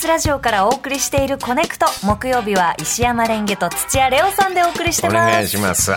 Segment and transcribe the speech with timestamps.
[0.00, 1.84] TBS ラジオからお送りしているコネクト。
[2.02, 5.28] 木曜日は石山レンゲと土屋レオさんでお送りしてます。
[5.28, 5.92] お願いします。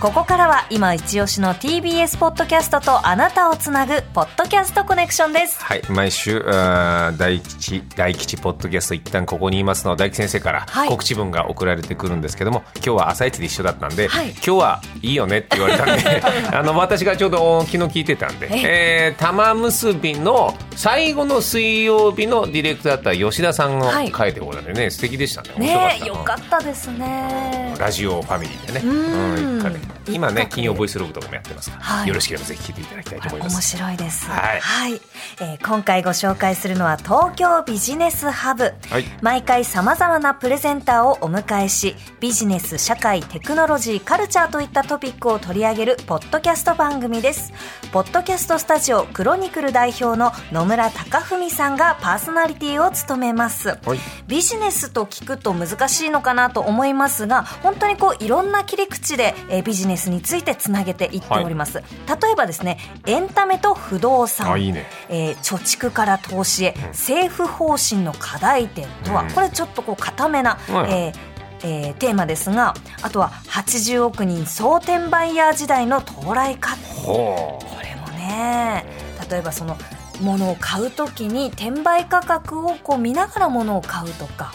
[0.00, 5.60] ここからは今一押しの TBS ポッドキャストとあなたをつなぐポッドキャストコネクションです。
[5.60, 10.88] はい毎週あー大吉大吉ポッドキャスト一旦ここにいますの大吉先生からはい。
[10.88, 14.30] 告知文が送られてくるんですけども、今日は朝一で一緒だったんで、はい。
[14.30, 16.22] 今日はいいよねって言われたんで
[16.56, 24.12] あの私がちょうど昨日聞いてたんで、えー、玉結びの最後の水曜日のディレクターだった吉田さんのはい。
[24.12, 25.48] 回でございましてね、素敵でしたね。
[25.58, 27.74] ねえよかったですね。
[27.80, 29.58] ラジオファミリーでね、うん。
[29.58, 29.80] 一家で。
[30.12, 32.08] 今ね金曜ボイスログとかもやってますから、はい。
[32.08, 33.76] よろしければぜひ聞いていただきたいと思いま面す。
[33.76, 34.26] 白いです。
[34.26, 35.00] はい。
[35.40, 39.04] えー今回ご紹介するのは東京ビジネスハブ、はい。
[39.20, 47.52] 毎回さまざまなプレゼンターをお迎えしビジネス社会テクノロジーカルチャーといったトピックを取り上げるポッドキャスト番組です。
[47.92, 53.98] ポッドキャストスタジオクロニクル代表の野村貴文さんがパーソナリティを務めます、はい。
[54.26, 61.84] ビジネスと聞くと難しいのかなと思いますが本当にこういろんな切り口で、えービジネスについてつなげていっております、例
[62.32, 64.52] えばですねエンタメと不動産。
[64.52, 64.86] あいいね。
[65.08, 69.30] えー貯蓄から投資へ、政府方針の課題点とは、うん。
[69.30, 71.14] これちょっとこう固めな、うんえー
[71.62, 76.76] えーテーマですがあとは80億人総転売ヤー時代の到来か。
[77.04, 78.84] これもね
[79.30, 79.76] 例えばその
[80.20, 84.52] 物を買うときに転売価格をこう見ながら物を買うとか、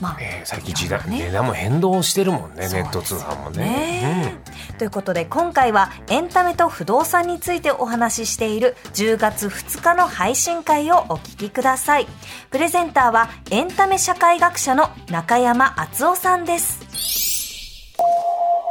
[0.00, 1.18] まあえー最近時代、ね。
[1.18, 4.34] 値段も変動してるもんねそうネット通販もですね。
[4.78, 12.06] ということで今回はエンタメと不動産についてお話ししている10月2日の配信会をお聞きください。
[12.50, 16.80] プレゼンターはエンタメ社会学者の中山敦夫さんです。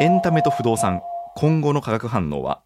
[0.01, 1.01] エンタメと不動産
[1.35, 2.59] 今後の化学反応は？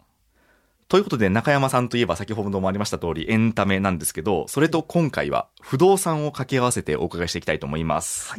[0.88, 8.34] ということで中山さんといえば先ほどもありました通りエンタメなんですけどそれと今回は不動産を掛け合わせてお伺いしていきたいと思います、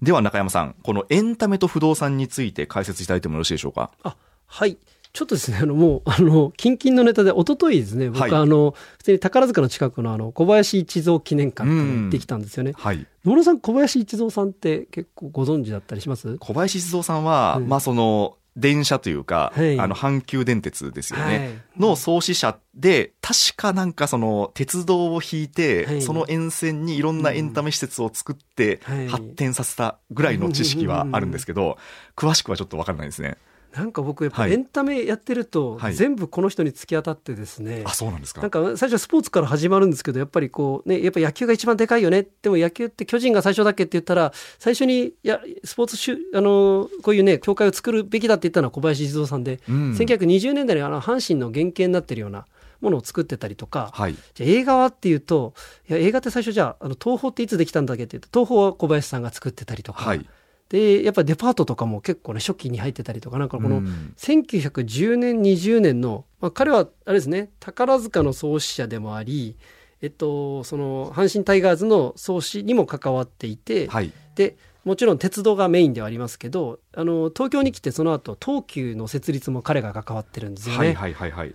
[0.00, 3.90] では中山さんこのエンタメと不動産について解説いただいてもよろしいでしょうか？
[4.02, 4.16] あ
[4.46, 4.78] はい。
[5.12, 8.30] ちょっとですね、あの、もう、あの、近々のネタで、一昨日ですね、僕、はい。
[8.30, 12.72] あの、普通に宝塚の近くの、あの、小林一三記念館って行ってきたんですよね。
[12.76, 13.06] はい。
[13.24, 16.36] 野村さん、小林一三さんって結構ご存知だったりします？
[16.38, 17.68] 小林静雄さんは、うん。
[17.68, 19.78] まあその電車というか、はい。
[19.78, 21.80] あの阪急電鉄ですよね、はい。
[21.80, 26.02] の創始者で確かなんかその鉄道を引いて、はい。
[26.02, 29.08] その沿線にいろんなエンタメ施設を作ってはい。
[29.08, 31.78] 発展させたぐらいの知識はあるんですけど、
[32.16, 33.38] 詳しくはちょっと分かんないですね。
[33.74, 34.52] なんか僕、やっぱはい。
[34.52, 35.94] エンタメやってると、はい。
[35.94, 38.40] 全部この人に突き当たってですね、あそうなんですか。
[38.40, 49.92] なんか最初はスポーツから始まるんですけどやっぱりこうねやっぱ野球が一番でかいよねでも野球って巨人が最初だっけって言ったら最初にいやスポーツしゅあのこういうね協会を作るべきだって言ったのは小林一三さんで、うん。
[49.92, 52.46] 1920年代にあの阪神の原型になってるような
[52.80, 54.14] ものを作ってたりとか、はい。
[54.34, 55.54] じゃあ映画はっていうと
[55.88, 60.26] いや映画って最初じゃああの東宝っていつできたんだっけって言東宝は小林さんが作ってたりとか、はい
[60.68, 64.14] でやっぱりデパートとかも結構ね初期に入ってたりとかなんかこの、うん。
[64.16, 69.56] 1910年20年の、まあ、彼はあれですね宝塚の創始者でもあり、
[70.02, 74.12] えっと、その阪神タイガースの創始にも関わっていて、はい。
[74.34, 80.78] でもちろん鉄道がメインではありますけどあの東京に来てその後東急の設立も彼が関わってるんですよね。
[80.78, 81.54] はいはいはいはい。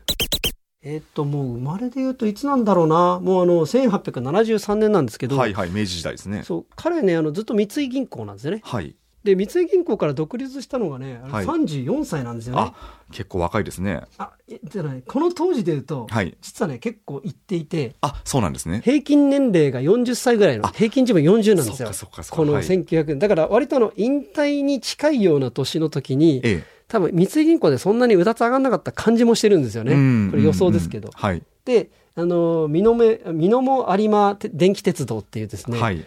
[0.81, 3.19] えっともう生まれで言うといつなんだろうな。
[3.19, 6.44] もうあの1873年なんですけど、はいはい明治時代ですね。
[6.44, 8.62] そう彼ねあのずっと三井銀行なんですよね。
[8.63, 12.62] はいで三井銀行から独立したのがね、はい34歳なんですよね。
[12.62, 12.74] あ
[13.12, 21.90] 結構若いですねあ、えじゃない、この当時で言うと、はい実はね、結構いっていて、あそうなんですね平均年齢が40歳ぐらいのあ、平均値も40なんですよ。
[22.32, 23.20] このはい1900年。
[23.20, 29.94] だから割とあの、引退に近いような年の時に、ええ多分三井銀行でそんなにうだつ上がんなかった感じもしてるんですよね。
[29.94, 31.08] うんこれ予想ですけど。
[31.08, 36.06] うんはいで、あの、美濃目、美濃も有馬て電気鉄道っていうですね、はい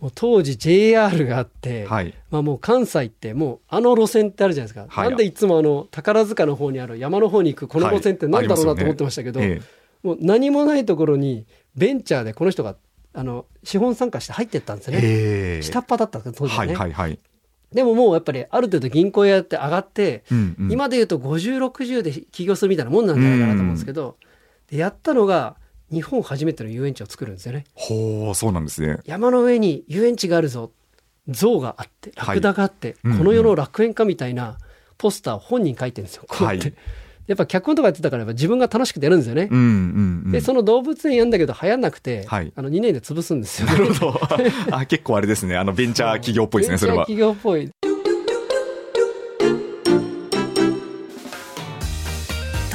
[0.00, 2.14] もう当時 JR があって、はい。
[2.30, 4.86] まあもう関西ってもうあの路線ってあるじゃないですか。
[4.88, 5.08] はい。
[5.08, 9.60] なんでいつもあの宝塚の方にある山の方に行くこの路線ってなんだろうなはいと思ってましたけど、え
[10.02, 12.76] もう何もないところにベンチャーでこの人が
[13.12, 15.00] あの資本参加して入ってったんですね。
[15.02, 15.62] ええ。
[15.62, 17.18] 下っ端だったんです当時ははいね、はいはい。
[17.72, 20.72] でももうやっぱりある程度銀行やって上がって、うんうん。
[20.72, 24.16] 今で言うと5060で起業するみたいなもんなんじゃないかなと思うんですけど、
[24.70, 25.56] でやったのが
[25.90, 27.64] 日本初めての遊園地を作るんですよね。
[27.74, 28.98] ほうそうなんですね。
[29.04, 30.70] 山の上に遊園地があるぞ
[31.28, 33.18] 像があってラクダがあって、うんうん。
[33.18, 34.58] この世の楽園かみたいな
[34.96, 36.74] ポスターを本人書いてるんですよこうやって、はい
[37.28, 39.64] やっぱ脚本とかやってたからやっぱ自分が楽しくてやるんですよね、うんうん
[40.24, 40.32] うん。
[40.32, 42.50] でその動物園やんだけど流行んなくて、はい。
[42.56, 43.74] あの2年で潰すんですよね。
[43.74, 44.20] なるほど。
[44.72, 45.54] あ結構あれですね。
[45.58, 47.04] あのベンチャー企業っぽいですねそれは。
[47.04, 47.70] ベンチャー企業っぽい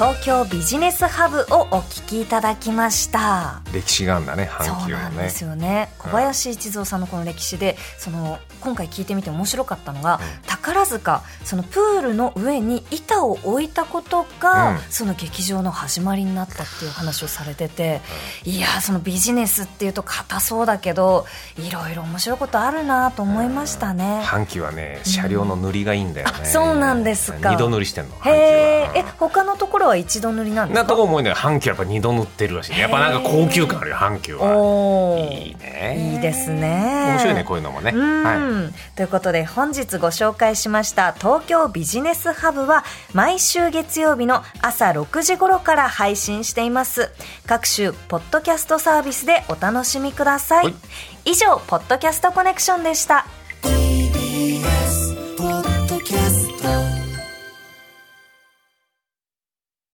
[0.03, 3.61] 東京ビジネスハブをお聞きいただきました。
[3.73, 5.93] 歴史があるんだね阪そう急はねなんですよね。
[5.97, 10.19] 小林一三さんのこの歴史でその今回聞いてみて面白かったのが、
[10.63, 14.77] 宝塚そのプールの上に板を置いたことが、うん。
[14.89, 18.01] その劇場の始まりになったっていう話をされてて、
[18.45, 21.25] いやーそのビジネスっていうと硬そうだけど
[21.57, 24.21] いろいろ面白いことあるなと思いましたね。
[24.23, 27.51] 阪急はね車両の塗りがいいんだよね、あそうなんですか。
[27.51, 32.79] 二度塗りしてんのへえ他のところは一度塗りなんですなかとこ思いね阪急はやっぱ二度塗ってるらしいね。
[32.79, 35.17] やっぱなんか高級感あるよ阪急は。
[35.31, 36.13] いいね。
[36.13, 37.05] いいですね。
[37.09, 37.91] 面白いねこういうのもね。
[37.93, 38.95] うん、はい。
[38.95, 42.83] ということで本日ご紹介しました東京ビジネスハブは
[43.13, 47.11] 毎週月曜日の朝6時頃から配信しています。
[47.45, 50.75] 各種ポッドキャストサービスでお楽しみください、はい。
[51.25, 53.25] 以上ポッドキャストコネクションでした